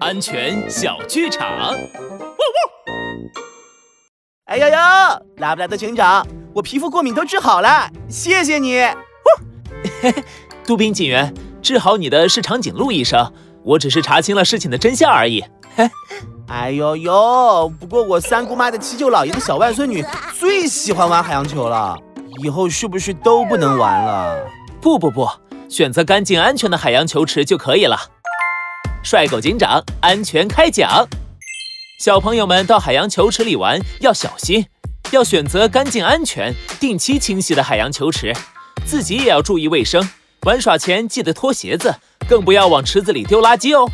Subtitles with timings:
[0.00, 1.46] 安全小剧场。
[4.46, 4.76] 哎呦呦，
[5.36, 8.80] 拉布拉多警长，我皮肤过敏都治好了，谢谢你。
[8.80, 10.24] 嘿嘿，
[10.66, 13.32] 杜宾警员，治好你的是长颈鹿医生，
[13.62, 15.44] 我只是查清了事情的真相而已。
[15.76, 15.88] 嘿，
[16.48, 20.02] 哎呦呦，不过我三姑妈的七舅姥爷的小外孙女
[20.32, 21.98] 最喜欢玩海洋球了，
[22.42, 24.46] 以后是不是都不能玩了？
[24.80, 25.28] 不不不，
[25.68, 27.98] 选择干净安全的海洋球池就可以了。
[29.08, 31.08] 帅狗警长，安全开讲。
[31.98, 34.66] 小朋友们到海洋球池里玩要小心，
[35.12, 38.34] 要选择干净安全、定期清洗的海洋球池，
[38.84, 40.06] 自己也要注意卫生。
[40.42, 41.94] 玩耍前记得脱鞋子，
[42.28, 43.90] 更不要往池子里丢垃圾哦。